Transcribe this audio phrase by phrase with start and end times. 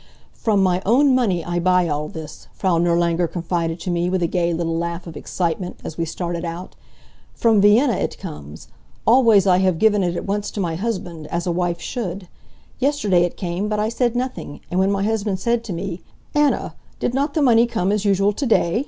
[0.33, 4.25] "From my own money I buy all this," Frau Nirlanger confided to me, with a
[4.27, 6.75] gay little laugh of excitement, as we started out.
[7.35, 8.67] "From Vienna it comes.
[9.05, 12.27] Always I have given it at once to my husband, as a wife should.
[12.79, 16.01] Yesterday it came, but I said nothing, and when my husband said to me,
[16.33, 18.79] 'Anna, did not the money come as usual to day?